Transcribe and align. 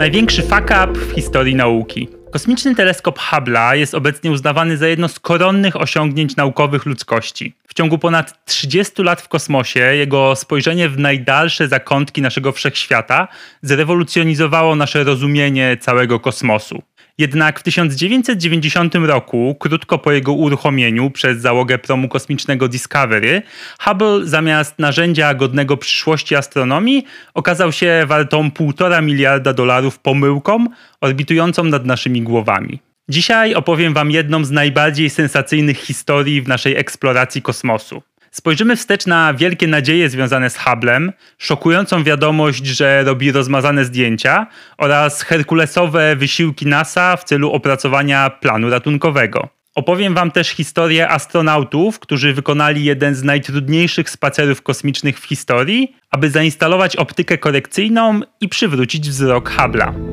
Największy 0.00 0.42
fuck 0.42 0.64
up 0.64 0.92
w 0.92 1.14
historii 1.14 1.54
nauki. 1.54 2.08
Kosmiczny 2.30 2.74
teleskop 2.74 3.18
Hubble'a 3.18 3.72
jest 3.76 3.94
obecnie 3.94 4.30
uznawany 4.30 4.76
za 4.76 4.88
jedno 4.88 5.08
z 5.08 5.20
koronnych 5.20 5.76
osiągnięć 5.76 6.36
naukowych 6.36 6.86
ludzkości. 6.86 7.54
W 7.68 7.74
ciągu 7.74 7.98
ponad 7.98 8.44
30 8.44 9.02
lat 9.02 9.22
w 9.22 9.28
kosmosie 9.28 9.80
jego 9.80 10.36
spojrzenie 10.36 10.88
w 10.88 10.98
najdalsze 10.98 11.68
zakątki 11.68 12.22
naszego 12.22 12.52
wszechświata 12.52 13.28
zrewolucjonizowało 13.62 14.76
nasze 14.76 15.04
rozumienie 15.04 15.76
całego 15.80 16.20
kosmosu. 16.20 16.82
Jednak 17.20 17.60
w 17.60 17.62
1990 17.62 18.94
roku, 18.94 19.56
krótko 19.60 19.98
po 19.98 20.12
jego 20.12 20.32
uruchomieniu 20.32 21.10
przez 21.10 21.38
załogę 21.38 21.78
promu 21.78 22.08
kosmicznego 22.08 22.68
Discovery, 22.68 23.42
Hubble 23.80 24.26
zamiast 24.26 24.78
narzędzia 24.78 25.34
godnego 25.34 25.76
przyszłości 25.76 26.36
astronomii 26.36 27.04
okazał 27.34 27.72
się 27.72 28.04
wartą 28.06 28.48
1,5 28.48 29.02
miliarda 29.02 29.52
dolarów 29.52 29.98
pomyłką 29.98 30.66
orbitującą 31.00 31.64
nad 31.64 31.86
naszymi 31.86 32.22
głowami. 32.22 32.78
Dzisiaj 33.08 33.54
opowiem 33.54 33.94
Wam 33.94 34.10
jedną 34.10 34.44
z 34.44 34.50
najbardziej 34.50 35.10
sensacyjnych 35.10 35.78
historii 35.78 36.42
w 36.42 36.48
naszej 36.48 36.76
eksploracji 36.76 37.42
kosmosu. 37.42 38.02
Spojrzymy 38.30 38.76
wstecz 38.76 39.06
na 39.06 39.34
wielkie 39.34 39.66
nadzieje 39.66 40.10
związane 40.10 40.50
z 40.50 40.58
Hubble'em, 40.58 41.12
szokującą 41.38 42.04
wiadomość, 42.04 42.66
że 42.66 43.02
robi 43.04 43.32
rozmazane 43.32 43.84
zdjęcia 43.84 44.46
oraz 44.78 45.22
herkulesowe 45.22 46.16
wysiłki 46.16 46.66
NASA 46.66 47.16
w 47.16 47.24
celu 47.24 47.52
opracowania 47.52 48.30
planu 48.30 48.70
ratunkowego. 48.70 49.48
Opowiem 49.74 50.14
Wam 50.14 50.30
też 50.30 50.48
historię 50.48 51.08
astronautów, 51.08 51.98
którzy 51.98 52.34
wykonali 52.34 52.84
jeden 52.84 53.14
z 53.14 53.22
najtrudniejszych 53.22 54.10
spacerów 54.10 54.62
kosmicznych 54.62 55.20
w 55.20 55.24
historii, 55.24 55.96
aby 56.10 56.30
zainstalować 56.30 56.96
optykę 56.96 57.38
korekcyjną 57.38 58.20
i 58.40 58.48
przywrócić 58.48 59.10
wzrok 59.10 59.50
Hubble'a. 59.50 60.09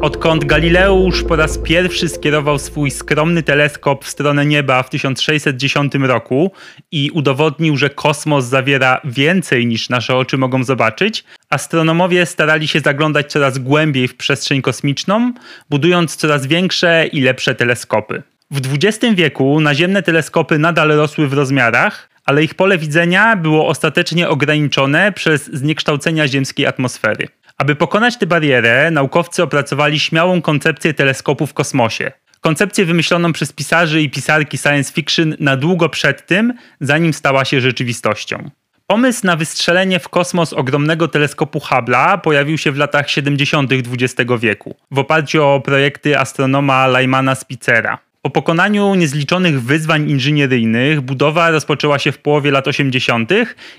Odkąd 0.00 0.44
Galileusz 0.44 1.22
po 1.22 1.36
raz 1.36 1.58
pierwszy 1.58 2.08
skierował 2.08 2.58
swój 2.58 2.90
skromny 2.90 3.42
teleskop 3.42 4.04
w 4.04 4.08
stronę 4.08 4.46
nieba 4.46 4.82
w 4.82 4.90
1610 4.90 5.92
roku 5.94 6.52
i 6.92 7.10
udowodnił, 7.10 7.76
że 7.76 7.90
kosmos 7.90 8.44
zawiera 8.44 9.00
więcej 9.04 9.66
niż 9.66 9.88
nasze 9.88 10.16
oczy 10.16 10.38
mogą 10.38 10.64
zobaczyć, 10.64 11.24
astronomowie 11.50 12.26
starali 12.26 12.68
się 12.68 12.80
zaglądać 12.80 13.32
coraz 13.32 13.58
głębiej 13.58 14.08
w 14.08 14.16
przestrzeń 14.16 14.62
kosmiczną, 14.62 15.32
budując 15.70 16.16
coraz 16.16 16.46
większe 16.46 17.06
i 17.06 17.20
lepsze 17.20 17.54
teleskopy. 17.54 18.22
W 18.50 18.60
XX 18.74 19.14
wieku 19.14 19.60
naziemne 19.60 20.02
teleskopy 20.02 20.58
nadal 20.58 20.88
rosły 20.88 21.28
w 21.28 21.32
rozmiarach, 21.32 22.10
ale 22.24 22.44
ich 22.44 22.54
pole 22.54 22.78
widzenia 22.78 23.36
było 23.36 23.68
ostatecznie 23.68 24.28
ograniczone 24.28 25.12
przez 25.12 25.46
zniekształcenia 25.52 26.28
ziemskiej 26.28 26.66
atmosfery. 26.66 27.28
Aby 27.60 27.76
pokonać 27.76 28.18
tę 28.18 28.26
barierę, 28.26 28.90
naukowcy 28.90 29.42
opracowali 29.42 30.00
śmiałą 30.00 30.42
koncepcję 30.42 30.94
teleskopu 30.94 31.46
w 31.46 31.54
kosmosie. 31.54 32.12
Koncepcję 32.40 32.84
wymyśloną 32.84 33.32
przez 33.32 33.52
pisarzy 33.52 34.02
i 34.02 34.10
pisarki 34.10 34.58
science 34.58 34.92
fiction 34.92 35.34
na 35.40 35.56
długo 35.56 35.88
przed 35.88 36.26
tym, 36.26 36.54
zanim 36.80 37.12
stała 37.12 37.44
się 37.44 37.60
rzeczywistością. 37.60 38.50
Pomysł 38.86 39.26
na 39.26 39.36
wystrzelenie 39.36 39.98
w 39.98 40.08
kosmos 40.08 40.52
ogromnego 40.52 41.08
teleskopu 41.08 41.58
Hubble'a 41.58 42.20
pojawił 42.20 42.58
się 42.58 42.72
w 42.72 42.76
latach 42.76 43.10
70. 43.10 43.70
XX 43.72 44.30
wieku, 44.38 44.76
w 44.90 44.98
oparciu 44.98 45.44
o 45.44 45.60
projekty 45.60 46.18
astronoma 46.18 46.86
Lymana 46.86 47.34
Spitzera. 47.34 47.98
Po 48.22 48.30
pokonaniu 48.30 48.94
niezliczonych 48.94 49.62
wyzwań 49.62 50.10
inżynieryjnych 50.10 51.00
budowa 51.00 51.50
rozpoczęła 51.50 51.98
się 51.98 52.12
w 52.12 52.18
połowie 52.18 52.50
lat 52.50 52.68
80. 52.68 53.30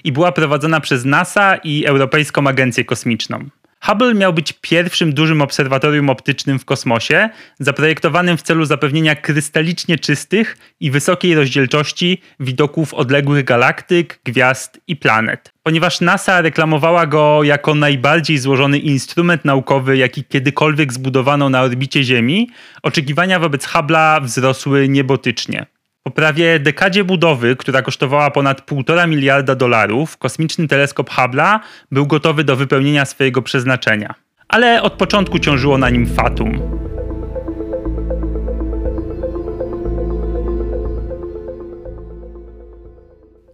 i 0.04 0.12
była 0.12 0.32
prowadzona 0.32 0.80
przez 0.80 1.06
NASA 1.06 1.56
i 1.56 1.86
Europejską 1.86 2.48
Agencję 2.48 2.86
Kosmiczną. 2.86 3.50
Hubble 3.84 4.14
miał 4.14 4.34
być 4.34 4.54
pierwszym 4.54 5.14
dużym 5.14 5.42
obserwatorium 5.42 6.10
optycznym 6.10 6.60
w 6.60 6.66
kosmosie, 6.66 7.30
zaprojektowanym 7.60 8.38
w 8.38 8.42
celu 8.42 8.66
zapewnienia 8.66 9.16
krystalicznie 9.16 10.00
czystych 10.00 10.58
i 10.80 10.92
wysokiej 10.92 11.36
rozdzielczości 11.36 12.22
widoków 12.40 12.94
odległych 12.94 13.46
galaktyk, 13.46 14.20
gwiazd 14.24 14.80
i 14.88 14.96
planet. 14.96 15.54
Ponieważ 15.64 16.02
NASA 16.02 16.42
reklamowała 16.42 17.08
go 17.08 17.44
jako 17.44 17.76
najbardziej 17.76 18.38
złożony 18.38 18.80
instrument 18.80 19.46
naukowy, 19.46 19.98
jaki 19.98 20.24
kiedykolwiek 20.24 20.94
zbudowano 20.94 21.50
na 21.50 21.62
orbicie 21.62 22.04
Ziemi, 22.04 22.50
oczekiwania 22.84 23.40
wobec 23.40 23.68
Hubble'a 23.68 24.24
wzrosły 24.24 24.90
niebotycznie. 24.90 25.66
Po 26.04 26.12
prawie 26.12 26.60
dekadzie 26.60 27.04
budowy, 27.04 27.56
która 27.56 27.82
kosztowała 27.82 28.32
ponad 28.32 28.72
1,5 28.72 29.08
miliarda 29.08 29.56
dolarów, 29.56 30.18
kosmiczny 30.18 30.68
teleskop 30.68 31.10
Hubble'a 31.10 31.60
był 31.92 32.08
gotowy 32.08 32.44
do 32.44 32.56
wypełnienia 32.56 33.06
swojego 33.06 33.42
przeznaczenia. 33.42 34.16
Ale 34.48 34.82
od 34.82 34.94
początku 34.94 35.40
ciążyło 35.40 35.78
na 35.78 35.90
nim 35.90 36.08
fatum. 36.08 36.62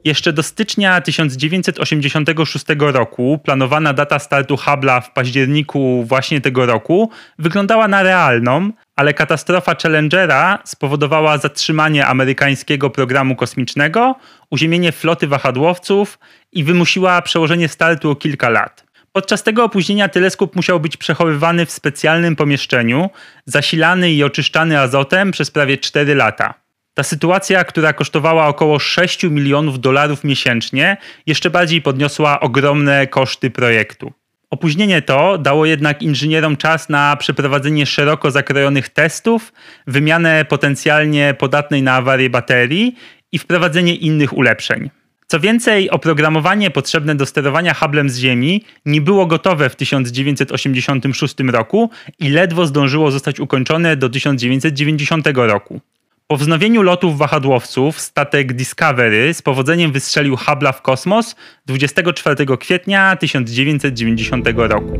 Jeszcze 0.04 0.34
do 0.34 0.44
stycznia 0.44 1.02
1986 1.02 2.66
roku 2.80 3.40
planowana 3.44 3.94
data 3.94 4.20
startu 4.20 4.56
Hubble'a 4.56 5.02
w 5.02 5.12
październiku 5.12 6.04
właśnie 6.04 6.42
tego 6.42 6.66
roku 6.66 7.12
wyglądała 7.40 7.88
na 7.88 8.04
realną, 8.04 8.72
ale 8.98 9.14
katastrofa 9.14 9.76
Challengera 9.84 10.60
spowodowała 10.64 11.38
zatrzymanie 11.38 12.08
amerykańskiego 12.08 12.90
programu 12.90 13.36
kosmicznego, 13.36 14.16
uziemienie 14.50 14.92
floty 14.92 15.28
wahadłowców 15.28 16.20
i 16.52 16.64
wymusiła 16.64 17.22
przełożenie 17.22 17.68
startu 17.68 18.12
o 18.12 18.16
kilka 18.16 18.50
lat. 18.50 18.88
Podczas 19.12 19.44
tego 19.44 19.64
opóźnienia 19.64 20.10
teleskop 20.10 20.56
musiał 20.56 20.80
być 20.80 20.98
przechowywany 20.98 21.66
w 21.66 21.72
specjalnym 21.72 22.36
pomieszczeniu, 22.36 23.10
zasilany 23.46 24.12
i 24.12 24.24
oczyszczany 24.24 24.80
azotem 24.80 25.32
przez 25.32 25.52
prawie 25.52 25.78
4 25.78 26.16
lata. 26.16 26.54
Ta 26.94 27.04
sytuacja, 27.04 27.64
która 27.64 27.94
kosztowała 27.94 28.48
około 28.48 28.80
6 28.80 29.24
milionów 29.24 29.80
dolarów 29.80 30.24
miesięcznie, 30.24 30.98
jeszcze 31.26 31.50
bardziej 31.50 31.82
podniosła 31.82 32.40
ogromne 32.40 33.08
koszty 33.08 33.50
projektu. 33.50 34.14
Opóźnienie 34.50 35.02
to 35.02 35.38
dało 35.38 35.66
jednak 35.66 36.02
inżynierom 36.02 36.58
czas 36.58 36.90
na 36.90 37.16
przeprowadzenie 37.16 37.86
szeroko 37.86 38.32
zakrojonych 38.32 38.90
testów, 38.90 39.54
wymianę 39.88 40.46
potencjalnie 40.46 41.36
podatnej 41.40 41.84
na 41.84 41.94
awarię 41.94 42.30
baterii 42.30 42.96
i 43.32 43.40
wprowadzenie 43.40 43.96
innych 43.96 44.38
ulepszeń. 44.38 44.90
Co 45.28 45.40
więcej, 45.40 45.90
oprogramowanie 45.90 46.72
potrzebne 46.72 47.16
do 47.16 47.26
sterowania 47.26 47.74
Hubble'em 47.74 48.10
z 48.10 48.18
Ziemi 48.18 48.64
nie 48.86 49.02
było 49.02 49.26
gotowe 49.26 49.70
w 49.70 49.76
1986 49.76 51.36
roku 51.52 51.90
i 52.20 52.30
ledwo 52.30 52.66
zdążyło 52.68 53.12
zostać 53.12 53.40
ukończone 53.40 53.98
do 53.98 54.10
1990 54.10 55.28
roku. 55.36 55.82
Po 56.30 56.38
wznowieniu 56.38 56.82
lotów 56.82 57.18
wahadłowców 57.18 58.00
statek 58.00 58.54
Discovery 58.54 59.34
z 59.34 59.42
powodzeniem 59.42 59.92
wystrzelił 59.92 60.36
Hubble'a 60.36 60.74
w 60.74 60.82
kosmos 60.82 61.36
24 61.66 62.58
kwietnia 62.58 63.16
1990 63.16 64.48
roku. 64.56 65.00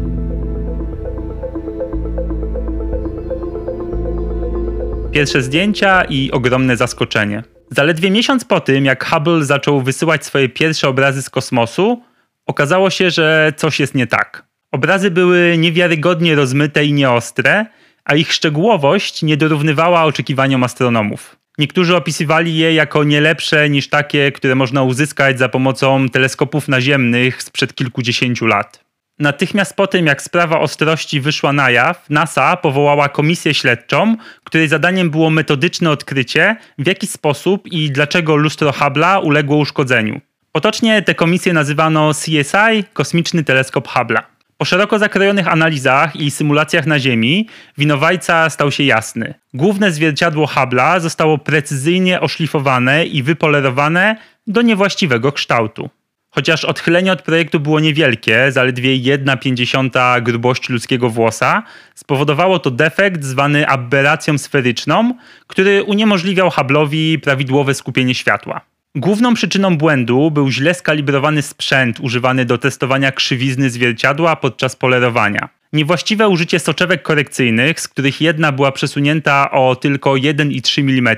Pierwsze 5.12 5.42
zdjęcia 5.42 6.04
i 6.04 6.32
ogromne 6.32 6.78
zaskoczenie. 6.78 7.44
Zaledwie 7.72 8.12
miesiąc 8.12 8.46
po 8.46 8.60
tym, 8.60 8.86
jak 8.86 9.06
Hubble 9.06 9.46
zaczął 9.46 9.82
wysyłać 9.82 10.26
swoje 10.26 10.50
pierwsze 10.50 10.90
obrazy 10.90 11.22
z 11.22 11.30
kosmosu, 11.30 12.04
okazało 12.46 12.90
się, 12.90 13.12
że 13.12 13.54
coś 13.58 13.80
jest 13.80 13.96
nie 13.96 14.08
tak. 14.08 14.48
Obrazy 14.72 15.12
były 15.12 15.56
niewiarygodnie 15.58 16.36
rozmyte 16.36 16.86
i 16.86 16.94
nieostre, 16.94 17.66
a 18.08 18.16
ich 18.16 18.34
szczegółowość 18.34 19.24
nie 19.24 19.38
dorównywała 19.38 20.04
oczekiwaniom 20.04 20.64
astronomów. 20.64 21.36
Niektórzy 21.58 21.96
opisywali 21.96 22.58
je 22.58 22.74
jako 22.74 23.04
nie 23.04 23.22
lepsze 23.22 23.70
niż 23.70 23.90
takie, 23.90 24.32
które 24.32 24.56
można 24.56 24.84
uzyskać 24.84 25.40
za 25.40 25.50
pomocą 25.50 26.10
teleskopów 26.10 26.68
naziemnych 26.68 27.44
sprzed 27.44 27.76
kilkudziesięciu 27.76 28.46
lat. 28.46 28.88
Natychmiast 29.20 29.76
po 29.76 29.88
tym, 29.88 30.06
jak 30.06 30.22
sprawa 30.22 30.60
ostrości 30.60 31.22
wyszła 31.22 31.54
na 31.54 31.70
jaw, 31.72 32.06
NASA 32.10 32.58
powołała 32.58 33.10
komisję 33.10 33.54
śledczą, 33.54 34.18
której 34.44 34.68
zadaniem 34.68 35.10
było 35.10 35.30
metodyczne 35.30 35.92
odkrycie, 35.92 36.56
w 36.78 36.88
jaki 36.88 37.08
sposób 37.08 37.68
i 37.68 37.92
dlaczego 37.92 38.36
lustro 38.36 38.72
Hubble'a 38.72 39.24
uległo 39.24 39.58
uszkodzeniu. 39.58 40.22
Potocznie 40.52 41.02
tę 41.02 41.16
komisję 41.16 41.54
nazywano 41.54 42.12
CSI, 42.14 42.84
Kosmiczny 42.94 43.44
Teleskop 43.44 43.88
Hubble'a. 43.88 44.37
Po 44.58 44.66
szeroko 44.66 45.00
zakrojonych 45.00 45.48
analizach 45.48 46.16
i 46.16 46.32
symulacjach 46.32 46.86
na 46.86 47.00
Ziemi 47.00 47.48
winowajca 47.78 48.50
stał 48.50 48.72
się 48.72 48.84
jasny. 48.84 49.34
Główne 49.54 49.92
zwierciadło 49.92 50.46
Hubble'a 50.48 51.00
zostało 51.00 51.38
precyzyjnie 51.38 52.22
oszlifowane 52.22 53.06
i 53.06 53.24
wypolerowane 53.24 54.16
do 54.48 54.62
niewłaściwego 54.62 55.32
kształtu. 55.32 55.90
Chociaż 56.30 56.66
odchylenie 56.66 57.12
od 57.12 57.22
projektu 57.22 57.60
było 57.60 57.80
niewielkie, 57.80 58.52
zaledwie 58.52 59.18
1,5 59.18 60.22
grubości 60.22 60.74
ludzkiego 60.74 61.10
włosa, 61.10 61.64
spowodowało 61.96 62.60
to 62.60 62.72
defekt 62.72 63.24
zwany 63.24 63.68
aberracją 63.68 64.38
sferyczną, 64.38 65.14
który 65.48 65.84
uniemożliwiał 65.84 66.50
Hubble'owi 66.50 67.20
prawidłowe 67.20 67.74
skupienie 67.74 68.16
światła. 68.16 68.62
Główną 69.00 69.34
przyczyną 69.34 69.78
błędu 69.78 70.32
był 70.32 70.52
źle 70.52 70.74
skalibrowany 70.74 71.42
sprzęt 71.42 72.00
używany 72.00 72.46
do 72.46 72.58
testowania 72.58 73.12
krzywizny 73.12 73.70
zwierciadła 73.70 74.36
podczas 74.36 74.76
polerowania. 74.76 75.50
Niewłaściwe 75.74 76.28
użycie 76.28 76.60
soczewek 76.60 77.02
korekcyjnych, 77.02 77.82
z 77.82 77.88
których 77.88 78.22
jedna 78.22 78.52
była 78.52 78.72
przesunięta 78.72 79.52
o 79.52 79.76
tylko 79.76 80.12
1,3 80.12 80.82
mm, 80.82 81.18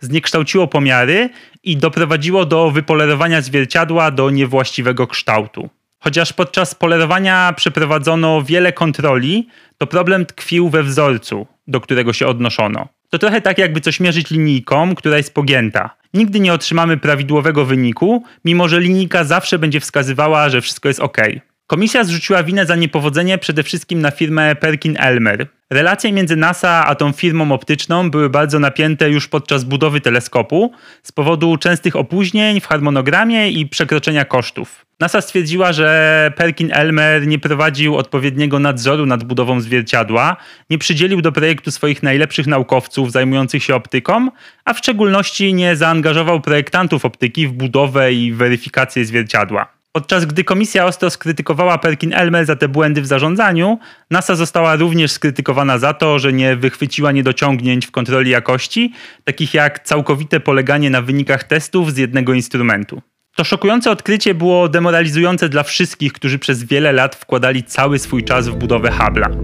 zniekształciło 0.00 0.66
pomiary 0.66 1.30
i 1.62 1.76
doprowadziło 1.76 2.46
do 2.46 2.70
wypolerowania 2.70 3.40
zwierciadła 3.40 4.10
do 4.10 4.30
niewłaściwego 4.30 5.06
kształtu. 5.06 5.68
Chociaż 5.98 6.32
podczas 6.32 6.74
polerowania 6.74 7.52
przeprowadzono 7.56 8.42
wiele 8.42 8.72
kontroli, 8.72 9.48
to 9.78 9.86
problem 9.86 10.26
tkwił 10.26 10.68
we 10.68 10.82
wzorcu, 10.82 11.46
do 11.66 11.80
którego 11.80 12.12
się 12.12 12.26
odnoszono. 12.26 12.88
To 13.10 13.18
trochę 13.18 13.40
tak, 13.40 13.58
jakby 13.58 13.80
coś 13.80 14.00
mierzyć 14.00 14.30
linijką, 14.30 14.94
która 14.94 15.16
jest 15.16 15.34
pogięta. 15.34 15.90
Nigdy 16.14 16.40
nie 16.40 16.52
otrzymamy 16.52 16.96
prawidłowego 16.96 17.64
wyniku, 17.64 18.24
mimo 18.44 18.68
że 18.68 18.80
linijka 18.80 19.24
zawsze 19.24 19.58
będzie 19.58 19.80
wskazywała, 19.80 20.48
że 20.48 20.60
wszystko 20.60 20.88
jest 20.88 21.00
ok. 21.00 21.18
Komisja 21.66 22.04
zrzuciła 22.04 22.42
winę 22.42 22.66
za 22.66 22.76
niepowodzenie 22.76 23.38
przede 23.38 23.62
wszystkim 23.62 24.00
na 24.00 24.10
firmę 24.10 24.54
Perkin-Elmer. 24.54 25.46
Relacje 25.70 26.12
między 26.12 26.36
NASA 26.36 26.86
a 26.86 26.94
tą 26.94 27.12
firmą 27.12 27.52
optyczną 27.52 28.10
były 28.10 28.30
bardzo 28.30 28.58
napięte 28.58 29.10
już 29.10 29.28
podczas 29.28 29.64
budowy 29.64 30.00
teleskopu 30.00 30.72
z 31.02 31.12
powodu 31.12 31.56
częstych 31.56 31.96
opóźnień 31.96 32.60
w 32.60 32.66
harmonogramie 32.66 33.50
i 33.50 33.66
przekroczenia 33.66 34.24
kosztów. 34.24 34.86
NASA 35.00 35.20
stwierdziła, 35.20 35.72
że 35.72 36.32
Perkin-Elmer 36.36 37.26
nie 37.26 37.38
prowadził 37.38 37.96
odpowiedniego 37.96 38.58
nadzoru 38.58 39.06
nad 39.06 39.24
budową 39.24 39.60
zwierciadła, 39.60 40.36
nie 40.70 40.78
przydzielił 40.78 41.22
do 41.22 41.32
projektu 41.32 41.70
swoich 41.70 42.02
najlepszych 42.02 42.46
naukowców 42.46 43.12
zajmujących 43.12 43.62
się 43.62 43.74
optyką, 43.74 44.28
a 44.64 44.72
w 44.72 44.78
szczególności 44.78 45.54
nie 45.54 45.76
zaangażował 45.76 46.40
projektantów 46.40 47.04
optyki 47.04 47.46
w 47.46 47.52
budowę 47.52 48.12
i 48.12 48.32
weryfikację 48.32 49.04
zwierciadła. 49.04 49.75
Podczas 49.96 50.24
gdy 50.26 50.44
komisja 50.44 50.86
ostro 50.86 51.10
skrytykowała 51.10 51.78
Perkin-Elmer 51.78 52.46
za 52.46 52.56
te 52.56 52.68
błędy 52.68 53.02
w 53.02 53.06
zarządzaniu, 53.06 53.78
NASA 54.10 54.34
została 54.34 54.76
również 54.76 55.12
skrytykowana 55.12 55.78
za 55.78 55.94
to, 55.94 56.18
że 56.18 56.32
nie 56.32 56.56
wychwyciła 56.56 57.12
niedociągnięć 57.12 57.86
w 57.86 57.90
kontroli 57.90 58.30
jakości, 58.30 58.92
takich 59.24 59.54
jak 59.54 59.84
całkowite 59.84 60.40
poleganie 60.40 60.90
na 60.90 61.02
wynikach 61.02 61.44
testów 61.44 61.92
z 61.92 61.96
jednego 61.96 62.32
instrumentu. 62.32 63.02
To 63.36 63.44
szokujące 63.44 63.90
odkrycie 63.90 64.34
było 64.34 64.68
demoralizujące 64.68 65.48
dla 65.48 65.62
wszystkich, 65.62 66.12
którzy 66.12 66.38
przez 66.38 66.64
wiele 66.64 66.92
lat 66.92 67.16
wkładali 67.16 67.62
cały 67.62 67.98
swój 67.98 68.24
czas 68.24 68.48
w 68.48 68.54
budowę 68.54 68.90
Hubble'a. 68.90 69.36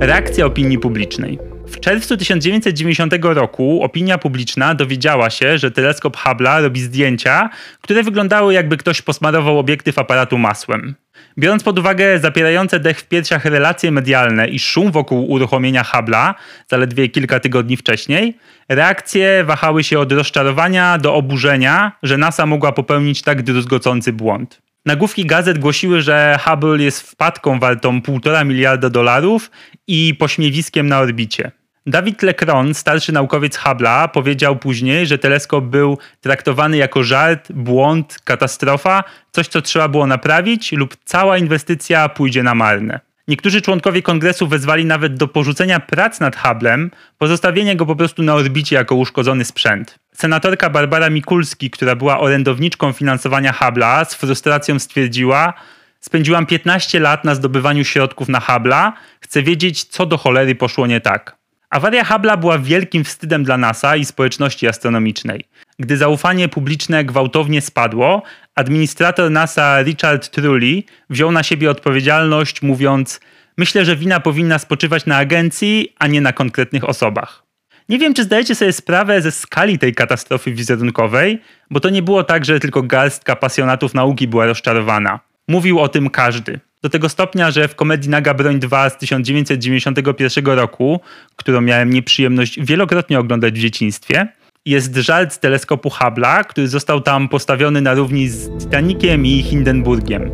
Reakcja 0.00 0.46
opinii 0.46 0.78
publicznej. 0.78 1.55
W 1.66 1.80
czerwcu 1.80 2.16
1990 2.16 3.14
roku 3.22 3.82
opinia 3.82 4.18
publiczna 4.18 4.74
dowiedziała 4.74 5.30
się, 5.30 5.58
że 5.58 5.70
teleskop 5.70 6.16
Hubble'a 6.16 6.62
robi 6.62 6.80
zdjęcia, 6.80 7.50
które 7.80 8.02
wyglądały 8.02 8.54
jakby 8.54 8.76
ktoś 8.76 9.02
posmarował 9.02 9.58
obiektyw 9.58 9.98
aparatu 9.98 10.38
masłem. 10.38 10.94
Biorąc 11.38 11.62
pod 11.62 11.78
uwagę 11.78 12.18
zapierające 12.18 12.80
dech 12.80 13.00
w 13.00 13.08
piersiach 13.08 13.44
relacje 13.44 13.90
medialne 13.90 14.48
i 14.48 14.58
szum 14.58 14.90
wokół 14.90 15.30
uruchomienia 15.30 15.82
Hubble'a 15.82 16.34
zaledwie 16.68 17.08
kilka 17.08 17.40
tygodni 17.40 17.76
wcześniej, 17.76 18.38
reakcje 18.68 19.44
wahały 19.44 19.84
się 19.84 19.98
od 19.98 20.12
rozczarowania 20.12 20.98
do 20.98 21.14
oburzenia, 21.14 21.92
że 22.02 22.18
NASA 22.18 22.46
mogła 22.46 22.72
popełnić 22.72 23.22
tak 23.22 23.42
druzgocący 23.42 24.12
błąd. 24.12 24.65
Nagłówki 24.86 25.26
gazet 25.26 25.58
głosiły, 25.58 26.02
że 26.02 26.38
Hubble 26.44 26.82
jest 26.82 27.00
wpadką 27.00 27.58
wartą 27.58 28.00
1,5 28.00 28.46
miliarda 28.46 28.90
dolarów 28.90 29.50
i 29.86 30.14
pośmiewiskiem 30.18 30.88
na 30.88 30.98
orbicie. 30.98 31.50
David 31.86 32.22
Lecron, 32.22 32.74
starszy 32.74 33.12
naukowiec 33.12 33.58
Hubble'a, 33.58 34.08
powiedział 34.08 34.56
później, 34.56 35.06
że 35.06 35.18
teleskop 35.18 35.64
był 35.64 35.98
traktowany 36.20 36.76
jako 36.76 37.02
żart, 37.02 37.52
błąd, 37.52 38.18
katastrofa, 38.24 39.04
coś 39.32 39.48
co 39.48 39.62
trzeba 39.62 39.88
było 39.88 40.06
naprawić 40.06 40.72
lub 40.72 40.96
cała 41.04 41.38
inwestycja 41.38 42.08
pójdzie 42.08 42.42
na 42.42 42.54
marne. 42.54 43.00
Niektórzy 43.28 43.62
członkowie 43.62 44.02
kongresu 44.02 44.46
wezwali 44.48 44.84
nawet 44.84 45.14
do 45.14 45.28
porzucenia 45.28 45.80
prac 45.80 46.20
nad 46.20 46.36
Hubble'em, 46.36 46.88
pozostawienia 47.18 47.74
go 47.74 47.86
po 47.86 47.96
prostu 47.96 48.22
na 48.22 48.34
orbicie 48.34 48.76
jako 48.76 48.94
uszkodzony 48.94 49.44
sprzęt. 49.44 49.98
Senatorka 50.12 50.70
Barbara 50.70 51.10
Mikulski, 51.10 51.70
która 51.70 51.96
była 51.96 52.20
orędowniczką 52.20 52.92
finansowania 52.92 53.52
Hubble'a, 53.52 54.04
z 54.04 54.14
frustracją 54.14 54.78
stwierdziła, 54.78 55.54
spędziłam 56.00 56.46
15 56.46 57.00
lat 57.00 57.24
na 57.24 57.34
zdobywaniu 57.34 57.84
środków 57.84 58.28
na 58.28 58.40
Hubble'a, 58.40 58.92
chcę 59.20 59.42
wiedzieć, 59.42 59.84
co 59.84 60.06
do 60.06 60.16
cholery 60.16 60.54
poszło 60.54 60.86
nie 60.86 61.00
tak. 61.00 61.36
Awaria 61.70 62.04
Hubble'a 62.04 62.38
była 62.38 62.58
wielkim 62.58 63.04
wstydem 63.04 63.44
dla 63.44 63.56
NASA 63.56 63.96
i 63.96 64.04
społeczności 64.04 64.68
astronomicznej. 64.68 65.44
Gdy 65.78 65.96
zaufanie 65.96 66.48
publiczne 66.48 67.04
gwałtownie 67.04 67.60
spadło, 67.60 68.22
administrator 68.54 69.30
NASA 69.30 69.82
Richard 69.82 70.30
Trulli 70.30 70.86
wziął 71.10 71.32
na 71.32 71.42
siebie 71.42 71.70
odpowiedzialność, 71.70 72.62
mówiąc: 72.62 73.20
Myślę, 73.58 73.84
że 73.84 73.96
wina 73.96 74.20
powinna 74.20 74.58
spoczywać 74.58 75.06
na 75.06 75.16
agencji, 75.16 75.94
a 75.98 76.06
nie 76.06 76.20
na 76.20 76.32
konkretnych 76.32 76.88
osobach. 76.88 77.42
Nie 77.88 77.98
wiem, 77.98 78.14
czy 78.14 78.24
zdajecie 78.24 78.54
sobie 78.54 78.72
sprawę 78.72 79.22
ze 79.22 79.32
skali 79.32 79.78
tej 79.78 79.94
katastrofy 79.94 80.52
wizerunkowej, 80.52 81.42
bo 81.70 81.80
to 81.80 81.90
nie 81.90 82.02
było 82.02 82.24
tak, 82.24 82.44
że 82.44 82.60
tylko 82.60 82.82
garstka 82.82 83.36
pasjonatów 83.36 83.94
nauki 83.94 84.28
była 84.28 84.46
rozczarowana. 84.46 85.20
Mówił 85.48 85.80
o 85.80 85.88
tym 85.88 86.10
każdy. 86.10 86.60
Do 86.82 86.88
tego 86.88 87.08
stopnia, 87.08 87.50
że 87.50 87.68
w 87.68 87.74
komedii 87.74 88.10
Naga 88.10 88.34
Broń 88.34 88.58
2 88.58 88.90
z 88.90 88.98
1991 88.98 90.46
roku, 90.46 91.00
którą 91.36 91.60
miałem 91.60 91.90
nieprzyjemność 91.90 92.60
wielokrotnie 92.60 93.18
oglądać 93.18 93.54
w 93.54 93.58
dzieciństwie, 93.58 94.28
jest 94.66 94.96
żart 94.96 95.32
z 95.32 95.38
teleskopu 95.38 95.88
Hubble'a, 95.88 96.44
który 96.44 96.68
został 96.68 97.00
tam 97.00 97.28
postawiony 97.28 97.80
na 97.80 97.94
równi 97.94 98.28
z 98.28 98.58
Titaniciem 98.58 99.26
i 99.26 99.42
Hindenburgiem. 99.42 100.30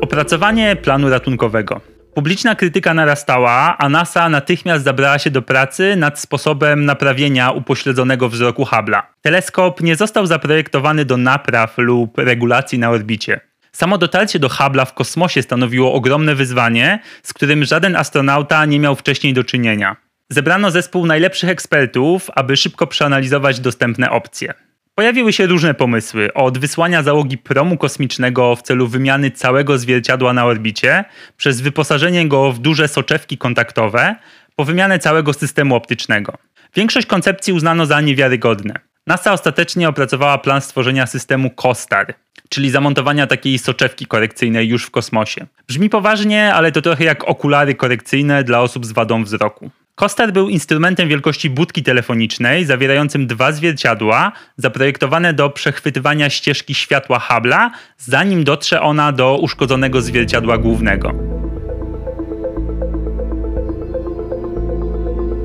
Opracowanie 0.00 0.76
planu 0.76 1.10
ratunkowego. 1.10 1.80
Publiczna 2.14 2.54
krytyka 2.54 2.94
narastała, 2.94 3.78
a 3.78 3.88
NASA 3.88 4.28
natychmiast 4.28 4.84
zabrała 4.84 5.18
się 5.18 5.30
do 5.30 5.42
pracy 5.42 5.96
nad 5.96 6.20
sposobem 6.20 6.84
naprawienia 6.84 7.50
upośledzonego 7.50 8.28
wzroku 8.28 8.64
Hubble'a. 8.64 9.02
Teleskop 9.22 9.80
nie 9.80 9.96
został 9.96 10.26
zaprojektowany 10.26 11.04
do 11.04 11.16
napraw 11.16 11.74
lub 11.78 12.18
regulacji 12.18 12.78
na 12.78 12.90
orbicie. 12.90 13.47
Samo 13.78 13.98
dotarcie 13.98 14.38
do 14.38 14.48
Hubble'a 14.48 14.86
w 14.86 14.94
kosmosie 14.94 15.42
stanowiło 15.42 15.92
ogromne 15.92 16.34
wyzwanie, 16.34 16.98
z 17.22 17.32
którym 17.32 17.64
żaden 17.64 17.96
astronauta 17.96 18.64
nie 18.64 18.80
miał 18.80 18.96
wcześniej 18.96 19.34
do 19.34 19.44
czynienia. 19.44 19.96
Zebrano 20.30 20.70
zespół 20.70 21.06
najlepszych 21.06 21.50
ekspertów, 21.50 22.30
aby 22.34 22.56
szybko 22.56 22.86
przeanalizować 22.86 23.60
dostępne 23.60 24.10
opcje. 24.10 24.54
Pojawiły 24.94 25.32
się 25.32 25.46
różne 25.46 25.74
pomysły, 25.74 26.34
od 26.34 26.58
wysłania 26.58 27.02
załogi 27.02 27.38
promu 27.38 27.76
kosmicznego 27.76 28.56
w 28.56 28.62
celu 28.62 28.88
wymiany 28.88 29.30
całego 29.30 29.78
zwierciadła 29.78 30.32
na 30.32 30.44
orbicie, 30.44 31.04
przez 31.36 31.60
wyposażenie 31.60 32.28
go 32.28 32.52
w 32.52 32.58
duże 32.58 32.88
soczewki 32.88 33.38
kontaktowe, 33.38 34.16
po 34.56 34.64
wymianę 34.64 34.98
całego 34.98 35.32
systemu 35.32 35.74
optycznego. 35.74 36.38
Większość 36.74 37.06
koncepcji 37.06 37.52
uznano 37.52 37.86
za 37.86 38.00
niewiarygodne. 38.00 38.87
NASA 39.08 39.32
ostatecznie 39.32 39.88
opracowała 39.88 40.38
plan 40.38 40.60
stworzenia 40.60 41.06
systemu 41.06 41.50
COSTAR, 41.50 42.14
czyli 42.48 42.70
zamontowania 42.70 43.26
takiej 43.26 43.58
soczewki 43.58 44.06
korekcyjnej 44.06 44.68
już 44.68 44.84
w 44.84 44.90
kosmosie. 44.90 45.46
Brzmi 45.68 45.90
poważnie, 45.90 46.54
ale 46.54 46.72
to 46.72 46.82
trochę 46.82 47.04
jak 47.04 47.28
okulary 47.28 47.74
korekcyjne 47.74 48.44
dla 48.44 48.60
osób 48.60 48.86
z 48.86 48.92
wadą 48.92 49.24
wzroku. 49.24 49.70
Kostar 49.94 50.32
był 50.32 50.48
instrumentem 50.48 51.08
wielkości 51.08 51.50
budki 51.50 51.82
telefonicznej, 51.82 52.64
zawierającym 52.64 53.26
dwa 53.26 53.52
zwierciadła, 53.52 54.32
zaprojektowane 54.56 55.34
do 55.34 55.50
przechwytywania 55.50 56.30
ścieżki 56.30 56.74
światła 56.74 57.18
Hubble'a, 57.30 57.70
zanim 57.98 58.44
dotrze 58.44 58.80
ona 58.80 59.12
do 59.12 59.38
uszkodzonego 59.38 60.00
zwierciadła 60.00 60.58
głównego. 60.58 61.12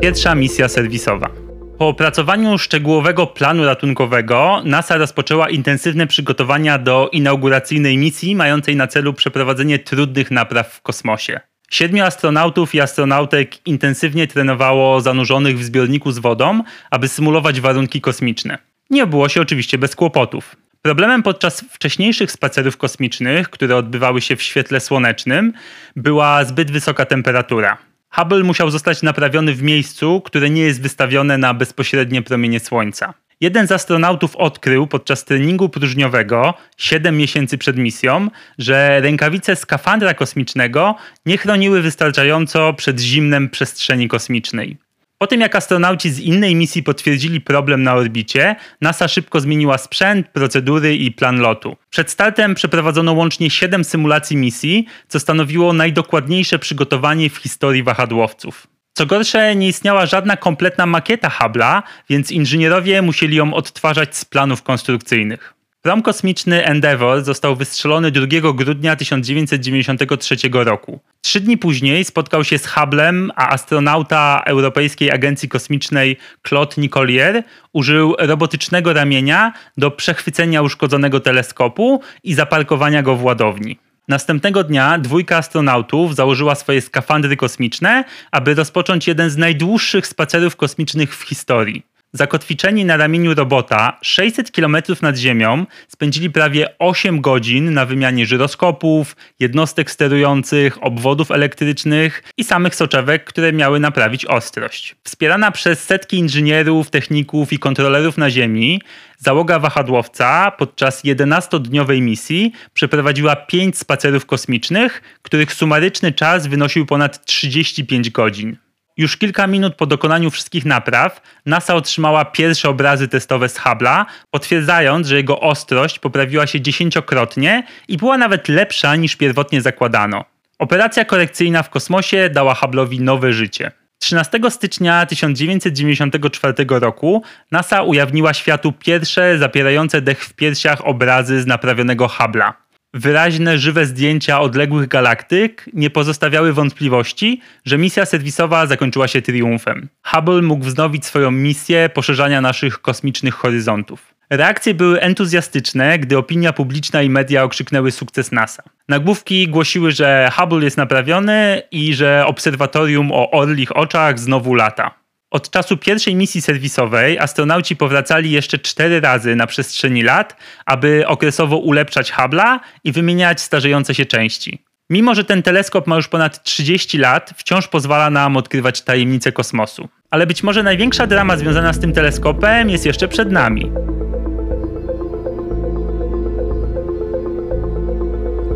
Pierwsza 0.02 0.36
misja 0.36 0.68
serwisowa. 0.70 1.43
Po 1.84 1.88
opracowaniu 1.88 2.58
szczegółowego 2.58 3.28
planu 3.28 3.66
ratunkowego 3.66 4.62
NASA 4.66 4.98
rozpoczęła 4.98 5.50
intensywne 5.50 6.08
przygotowania 6.08 6.78
do 6.78 7.10
inauguracyjnej 7.12 7.98
misji 7.98 8.36
mającej 8.36 8.76
na 8.76 8.88
celu 8.88 9.14
przeprowadzenie 9.14 9.80
trudnych 9.80 10.32
napraw 10.32 10.74
w 10.74 10.82
kosmosie. 10.82 11.40
Siedmiu 11.72 12.04
astronautów 12.04 12.76
i 12.76 12.82
astronautek 12.82 13.68
intensywnie 13.68 14.28
trenowało 14.28 15.02
zanurzonych 15.02 15.60
w 15.60 15.64
zbiorniku 15.64 16.12
z 16.12 16.20
wodą, 16.20 16.64
aby 16.92 17.08
symulować 17.08 17.62
warunki 17.62 18.02
kosmiczne. 18.02 18.58
Nie 18.90 19.04
obyło 19.04 19.30
się 19.30 19.42
oczywiście 19.42 19.78
bez 19.78 19.96
kłopotów. 19.96 20.56
Problemem 20.82 21.24
podczas 21.24 21.62
wcześniejszych 21.62 22.32
spacerów 22.32 22.78
kosmicznych, 22.78 23.50
które 23.50 23.76
odbywały 23.76 24.22
się 24.22 24.36
w 24.36 24.42
świetle 24.42 24.80
słonecznym, 24.80 25.54
była 25.96 26.46
zbyt 26.46 26.72
wysoka 26.72 27.06
temperatura. 27.06 27.78
Hubble 28.16 28.44
musiał 28.44 28.72
zostać 28.72 29.02
naprawiony 29.02 29.54
w 29.54 29.64
miejscu, 29.64 30.22
które 30.22 30.50
nie 30.50 30.62
jest 30.62 30.82
wystawione 30.82 31.38
na 31.38 31.54
bezpośrednie 31.54 32.22
promienie 32.22 32.60
Słońca. 32.60 33.14
Jeden 33.42 33.68
z 33.68 33.72
astronautów 33.72 34.36
odkrył 34.36 34.88
podczas 34.88 35.26
treningu 35.26 35.70
próżniowego 35.70 36.54
7 36.78 37.18
miesięcy 37.18 37.58
przed 37.58 37.78
misją, 37.78 38.30
że 38.58 39.02
rękawice 39.02 39.56
skafandra 39.56 40.14
kosmicznego 40.14 40.96
nie 41.26 41.38
chroniły 41.38 41.82
wystarczająco 41.82 42.74
przed 42.74 43.00
zimnem 43.00 43.50
przestrzeni 43.50 44.08
kosmicznej. 44.08 44.78
Po 45.24 45.28
tym 45.28 45.42
jak 45.42 45.56
astronauci 45.56 46.10
z 46.10 46.20
innej 46.20 46.56
misji 46.56 46.84
potwierdzili 46.84 47.42
problem 47.42 47.84
na 47.84 47.94
orbicie, 47.96 48.56
NASA 48.82 49.08
szybko 49.08 49.40
zmieniła 49.40 49.78
sprzęt, 49.78 50.28
procedury 50.28 50.96
i 50.96 51.12
plan 51.12 51.40
lotu. 51.40 51.76
Przed 51.90 52.12
startem 52.12 52.56
przeprowadzono 52.56 53.14
łącznie 53.14 53.50
7 53.50 53.84
symulacji 53.84 54.38
misji, 54.38 54.86
co 55.08 55.20
stanowiło 55.20 55.74
najdokładniejsze 55.74 56.60
przygotowanie 56.60 57.30
w 57.30 57.38
historii 57.38 57.84
wahadłowców. 57.84 58.68
Co 58.94 59.06
gorsze, 59.06 59.56
nie 59.56 59.68
istniała 59.68 60.06
żadna 60.06 60.38
kompletna 60.38 60.86
makieta 60.86 61.30
Hubble'a, 61.30 61.82
więc 62.10 62.32
inżynierowie 62.32 63.02
musieli 63.02 63.36
ją 63.36 63.54
odtwarzać 63.54 64.18
z 64.18 64.26
planów 64.26 64.64
konstrukcyjnych. 64.64 65.54
Prom 65.84 66.02
kosmiczny 66.02 66.66
Endeavour 66.66 67.24
został 67.24 67.56
wystrzelony 67.56 68.12
2 68.12 68.28
grudnia 68.54 68.96
1993 68.96 70.36
roku. 70.54 71.00
Trzy 71.22 71.40
dni 71.40 71.58
później 71.58 72.06
spotkał 72.06 72.44
się 72.44 72.58
z 72.58 72.68
Hubble'em, 72.68 73.30
a 73.36 73.50
astronauta 73.50 74.44
Europejskiej 74.46 75.12
Agencji 75.12 75.50
Kosmicznej 75.50 76.18
Claude 76.48 76.74
Nicolier 76.78 77.44
użył 77.74 78.16
robotycznego 78.20 78.94
ramienia 78.94 79.54
do 79.78 79.92
przechwycenia 79.92 80.62
uszkodzonego 80.62 81.20
teleskopu 81.20 82.02
i 82.24 82.34
zaparkowania 82.34 83.02
go 83.04 83.16
w 83.16 83.24
ładowni. 83.24 83.80
Następnego 84.08 84.64
dnia 84.64 84.98
dwójka 84.98 85.38
astronautów 85.38 86.16
założyła 86.16 86.56
swoje 86.56 86.82
skafandry 86.82 87.38
kosmiczne, 87.38 88.04
aby 88.32 88.54
rozpocząć 88.56 89.08
jeden 89.08 89.30
z 89.30 89.38
najdłuższych 89.38 90.08
spacerów 90.08 90.56
kosmicznych 90.56 91.16
w 91.16 91.24
historii. 91.24 91.93
Zakotwiczeni 92.16 92.86
na 92.86 92.98
ramieniu 92.98 93.34
robota 93.34 93.98
600 94.02 94.52
km 94.52 94.78
nad 95.02 95.18
Ziemią 95.18 95.66
spędzili 95.88 96.30
prawie 96.30 96.78
8 96.80 97.22
godzin 97.22 97.74
na 97.74 97.86
wymianie 97.86 98.26
żyroskopów, 98.26 99.16
jednostek 99.40 99.92
sterujących, 99.92 100.84
obwodów 100.84 101.32
elektrycznych 101.32 102.24
i 102.38 102.44
samych 102.44 102.76
soczewek, 102.76 103.24
które 103.24 103.54
miały 103.54 103.80
naprawić 103.80 104.26
ostrość. 104.26 104.96
Wspierana 105.04 105.52
przez 105.52 105.84
setki 105.84 106.18
inżynierów, 106.18 106.90
techników 106.90 107.54
i 107.54 107.60
kontrolerów 107.60 108.18
na 108.18 108.30
Ziemi, 108.30 108.82
załoga 109.18 109.60
wahadłowca 109.60 110.52
podczas 110.52 111.04
11-dniowej 111.04 112.02
misji 112.02 112.52
przeprowadziła 112.74 113.36
5 113.36 113.78
spacerów 113.78 114.26
kosmicznych, 114.26 115.02
których 115.22 115.54
sumaryczny 115.54 116.12
czas 116.12 116.48
wynosił 116.48 116.86
ponad 116.86 117.26
35 117.26 118.10
godzin. 118.10 118.58
Już 118.98 119.18
kilka 119.18 119.48
minut 119.48 119.76
po 119.76 119.86
dokonaniu 119.86 120.32
wszystkich 120.32 120.66
napraw 120.66 121.22
NASA 121.46 121.76
otrzymała 121.76 122.26
pierwsze 122.26 122.70
obrazy 122.70 123.08
testowe 123.08 123.50
z 123.50 123.58
Hubble'a, 123.60 124.06
potwierdzając, 124.32 125.08
że 125.08 125.16
jego 125.16 125.40
ostrość 125.40 126.00
poprawiła 126.00 126.48
się 126.48 126.62
dziesięciokrotnie 126.62 127.64
i 127.88 127.98
była 127.98 128.18
nawet 128.18 128.50
lepsza 128.50 128.96
niż 128.96 129.16
pierwotnie 129.16 129.62
zakładano. 129.62 130.26
Operacja 130.60 131.06
korekcyjna 131.06 131.64
w 131.64 131.70
kosmosie 131.70 132.30
dała 132.30 132.54
Hubble'owi 132.54 133.02
nowe 133.02 133.34
życie. 133.34 133.72
13 134.00 134.40
stycznia 134.50 135.06
1994 135.06 136.54
roku 136.70 137.24
NASA 137.52 137.84
ujawniła 137.84 138.34
światu 138.34 138.72
pierwsze 138.72 139.38
zapierające 139.38 140.02
dech 140.02 140.26
w 140.26 140.34
piersiach 140.34 140.88
obrazy 140.88 141.42
z 141.42 141.46
naprawionego 141.46 142.08
Hubble'a. 142.08 142.63
Wyraźne, 142.94 143.58
żywe 143.58 143.86
zdjęcia 143.86 144.42
odległych 144.42 144.88
galaktyk 144.88 145.70
nie 145.74 145.90
pozostawiały 145.90 146.54
wątpliwości, 146.54 147.42
że 147.66 147.78
misja 147.78 148.06
serwisowa 148.06 148.68
zakończyła 148.68 149.08
się 149.08 149.22
triumfem. 149.22 149.90
Hubble 150.04 150.42
mógł 150.42 150.66
wznowić 150.66 151.06
swoją 151.06 151.32
misję 151.32 151.90
poszerzania 151.94 152.42
naszych 152.42 152.82
kosmicznych 152.82 153.34
horyzontów. 153.34 154.14
Reakcje 154.30 154.74
były 154.74 155.02
entuzjastyczne, 155.02 156.00
gdy 156.00 156.18
opinia 156.18 156.54
publiczna 156.54 157.02
i 157.02 157.10
media 157.10 157.44
okrzyknęły 157.44 157.92
sukces 157.92 158.32
NASA. 158.32 158.64
Nagłówki 158.90 159.48
głosiły, 159.48 159.92
że 159.92 160.30
Hubble 160.38 160.64
jest 160.64 160.78
naprawiony 160.78 161.62
i 161.72 161.94
że 161.94 162.24
obserwatorium 162.28 163.12
o 163.12 163.32
orlich 163.32 163.78
oczach 163.78 164.20
znowu 164.20 164.54
lata. 164.54 165.03
Od 165.34 165.50
czasu 165.50 165.78
pierwszej 165.78 166.16
misji 166.16 166.42
serwisowej 166.42 167.20
astronauci 167.20 167.76
powracali 167.76 168.32
jeszcze 168.32 168.60
cztery 168.60 169.00
razy 169.00 169.36
na 169.36 169.48
przestrzeni 169.48 170.04
lat, 170.04 170.36
aby 170.66 171.08
okresowo 171.08 171.58
ulepszać 171.58 172.14
Hubble'a 172.14 172.60
i 172.84 172.92
wymieniać 172.92 173.42
starzejące 173.42 173.96
się 173.96 174.06
części. 174.06 174.64
Mimo, 174.90 175.16
że 175.16 175.24
ten 175.24 175.44
teleskop 175.44 175.88
ma 175.88 175.96
już 175.96 176.08
ponad 176.08 176.44
30 176.44 176.98
lat, 176.98 177.34
wciąż 177.38 177.68
pozwala 177.68 178.10
nam 178.10 178.38
odkrywać 178.38 178.82
tajemnice 178.82 179.32
kosmosu. 179.32 179.90
Ale 180.10 180.28
być 180.28 180.44
może 180.44 180.64
największa 180.64 181.08
drama 181.08 181.38
związana 181.38 181.74
z 181.74 181.80
tym 181.80 181.94
teleskopem 181.94 182.70
jest 182.70 182.86
jeszcze 182.86 183.08
przed 183.08 183.32
nami. 183.32 183.72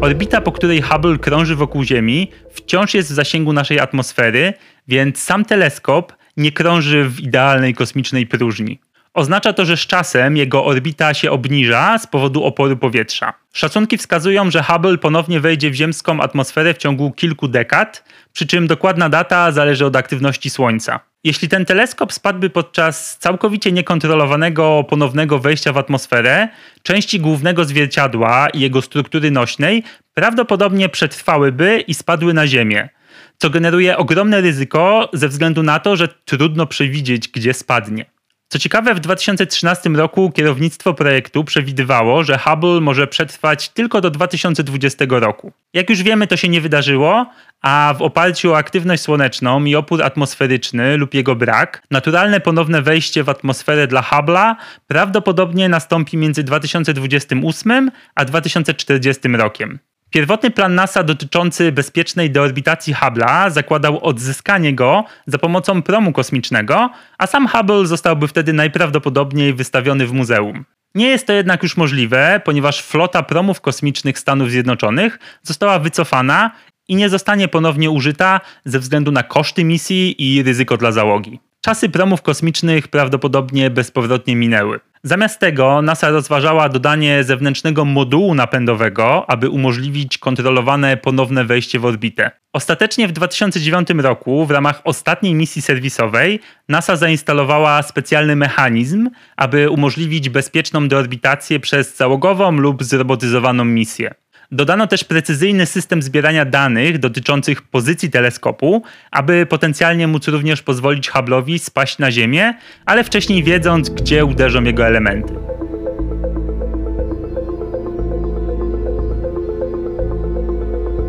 Orbita, 0.01 0.41
po 0.41 0.51
której 0.51 0.81
Hubble 0.81 1.17
krąży 1.17 1.55
wokół 1.55 1.84
Ziemi, 1.84 2.31
wciąż 2.51 2.93
jest 2.93 3.12
w 3.12 3.13
zasięgu 3.13 3.53
naszej 3.53 3.79
atmosfery, 3.79 4.53
więc 4.88 5.19
sam 5.19 5.46
teleskop 5.46 6.13
nie 6.38 6.51
krąży 6.51 7.10
w 7.10 7.20
idealnej 7.20 7.74
kosmicznej 7.74 8.27
próżni. 8.27 8.79
Oznacza 9.17 9.53
to, 9.53 9.65
że 9.65 9.77
z 9.77 9.79
czasem 9.79 10.38
jego 10.38 10.65
orbita 10.65 11.13
się 11.13 11.32
obniża 11.32 11.98
z 11.98 12.08
powodu 12.08 12.44
oporu 12.44 12.77
powietrza. 12.77 13.34
Szacunki 13.53 13.98
wskazują, 13.98 14.51
że 14.51 14.63
Hubble 14.63 14.98
ponownie 14.98 15.39
wejdzie 15.39 15.72
w 15.72 15.74
ziemską 15.74 16.22
atmosferę 16.22 16.74
w 16.74 16.77
ciągu 16.77 17.12
kilku 17.12 17.48
dekad, 17.48 18.03
przy 18.34 18.48
czym 18.48 18.67
dokładna 18.67 19.10
data 19.10 19.51
zależy 19.51 19.86
od 19.86 19.96
aktywności 19.96 20.50
Słońca. 20.50 21.00
Jeśli 21.24 21.50
ten 21.50 21.65
teleskop 21.65 22.13
spadłby 22.13 22.50
podczas 22.50 23.17
całkowicie 23.17 23.72
niekontrolowanego 23.72 24.84
ponownego 24.89 25.39
wejścia 25.39 25.74
w 25.74 25.77
atmosferę, 25.77 26.48
części 26.84 27.20
głównego 27.20 27.65
zwierciadła 27.65 28.48
i 28.50 28.60
jego 28.60 28.82
struktury 28.82 29.32
nośnej 29.32 29.84
prawdopodobnie 30.13 30.89
przetrwałyby 30.89 31.84
i 31.88 31.94
spadły 31.94 32.34
na 32.34 32.48
Ziemię 32.48 32.89
co 33.38 33.50
generuje 33.50 33.98
ogromne 33.98 34.41
ryzyko 34.41 35.10
ze 35.13 35.27
względu 35.27 35.63
na 35.63 35.79
to, 35.79 35.96
że 35.96 36.08
trudno 36.08 36.65
przewidzieć, 36.65 37.27
gdzie 37.27 37.53
spadnie. 37.53 38.06
Co 38.50 38.60
ciekawe, 38.60 38.96
w 38.96 39.00
2013 39.00 39.89
roku 39.89 40.32
kierownictwo 40.32 40.94
projektu 40.94 41.44
przewidywało, 41.44 42.24
że 42.24 42.38
Hubble 42.38 42.82
może 42.82 43.08
przetrwać 43.08 43.70
tylko 43.70 44.01
do 44.01 44.10
2020 44.10 45.06
roku. 45.10 45.51
Jak 45.74 45.89
już 45.89 46.03
wiemy, 46.03 46.27
to 46.27 46.38
się 46.38 46.50
nie 46.50 46.62
wydarzyło, 46.62 47.25
a 47.62 47.96
w 47.98 48.01
oparciu 48.01 48.51
o 48.51 48.58
aktywność 48.58 49.03
słoneczną 49.03 49.65
i 49.65 49.75
opór 49.75 50.03
atmosferyczny 50.03 50.98
lub 50.98 51.13
jego 51.13 51.36
brak, 51.36 51.84
naturalne 51.91 52.39
ponowne 52.39 52.82
wejście 52.82 53.24
w 53.24 53.29
atmosferę 53.29 53.88
dla 53.88 54.01
Hubble'a 54.01 54.56
prawdopodobnie 54.88 55.70
nastąpi 55.70 56.17
między 56.17 56.44
2028 56.44 57.91
a 58.15 58.25
2040 58.25 59.27
rokiem. 59.27 59.79
Pierwotny 60.09 60.51
plan 60.51 60.75
NASA 60.75 61.03
dotyczący 61.03 61.71
bezpiecznej 61.71 62.31
deorbitacji 62.31 62.93
Hubble'a 62.93 63.51
zakładał 63.51 64.03
odzyskanie 64.05 64.75
go 64.75 65.03
za 65.27 65.37
pomocą 65.37 65.81
promu 65.81 66.11
kosmicznego, 66.11 66.89
a 67.17 67.27
sam 67.27 67.47
Hubble 67.47 67.85
zostałby 67.85 68.27
wtedy 68.27 68.53
najprawdopodobniej 68.53 69.53
wystawiony 69.53 70.07
w 70.07 70.13
muzeum. 70.13 70.65
Nie 70.95 71.07
jest 71.07 71.27
to 71.27 71.33
jednak 71.33 71.63
już 71.63 71.77
możliwe, 71.77 72.41
ponieważ 72.45 72.81
flota 72.81 73.23
promów 73.23 73.61
kosmicznych 73.61 74.19
Stanów 74.19 74.51
Zjednoczonych 74.51 75.19
została 75.43 75.79
wycofana 75.79 76.51
i 76.87 76.95
nie 76.95 77.09
zostanie 77.09 77.47
ponownie 77.47 77.89
użyta 77.91 78.41
ze 78.65 78.79
względu 78.79 79.11
na 79.11 79.23
koszty 79.23 79.63
misji 79.63 80.15
i 80.17 80.43
ryzyko 80.43 80.77
dla 80.77 80.91
załogi. 80.91 81.39
Czasy 81.61 81.89
promów 81.89 82.21
kosmicznych 82.21 82.87
prawdopodobnie 82.87 83.69
bezpowrotnie 83.69 84.35
minęły. 84.35 84.79
Zamiast 85.04 85.39
tego 85.39 85.82
NASA 85.82 86.10
rozważała 86.10 86.70
dodanie 86.70 87.24
zewnętrznego 87.24 87.86
modułu 87.86 88.36
napędowego, 88.36 89.30
aby 89.30 89.50
umożliwić 89.50 90.18
kontrolowane 90.18 90.98
ponowne 90.98 91.46
wejście 91.46 91.80
w 91.80 91.86
orbitę. 91.86 92.32
Ostatecznie 92.54 93.08
w 93.08 93.12
2009 93.12 93.89
roku, 93.89 94.46
w 94.46 94.51
ramach 94.51 94.82
ostatniej 94.84 95.34
misji 95.34 95.62
serwisowej, 95.62 96.39
NASA 96.70 96.96
zainstalowała 96.96 97.84
specjalny 97.84 98.36
mechanizm, 98.36 99.10
aby 99.36 99.70
umożliwić 99.70 100.30
bezpieczną 100.30 100.88
deorbitację 100.88 101.60
przez 101.60 101.98
załogową 101.98 102.51
lub 102.51 102.84
zrobotyzowaną 102.84 103.66
misję. 103.66 104.13
Dodano 104.51 104.88
też 104.88 105.04
precyzyjny 105.04 105.66
system 105.66 106.01
zbierania 106.01 106.46
danych 106.46 107.00
dotyczących 107.00 107.62
pozycji 107.62 108.10
teleskopu, 108.10 108.84
aby 109.12 109.46
potencjalnie 109.46 110.08
móc 110.08 110.27
również 110.27 110.62
pozwolić 110.62 111.12
Hubble'owi 111.12 111.60
spaść 111.60 111.98
na 111.98 112.12
Ziemię, 112.12 112.54
ale 112.86 113.04
wcześniej 113.04 113.44
wiedząc, 113.44 113.89
gdzie 113.89 114.25
uderzą 114.25 114.63
jego 114.63 114.86
elementy. 114.86 115.34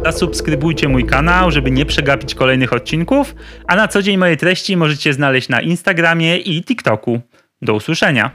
Zasubskrybujcie 0.04 0.88
mój 0.88 1.06
kanał, 1.06 1.50
żeby 1.50 1.70
nie 1.70 1.86
przegapić 1.86 2.34
kolejnych 2.34 2.72
odcinków, 2.72 3.34
a 3.66 3.76
na 3.76 3.88
co 3.88 4.02
dzień 4.02 4.16
moje 4.16 4.36
treści 4.36 4.76
możecie 4.76 5.12
znaleźć 5.12 5.48
na 5.48 5.60
Instagramie 5.60 6.38
i 6.38 6.64
TikToku. 6.64 7.20
Do 7.62 7.74
usłyszenia. 7.74 8.30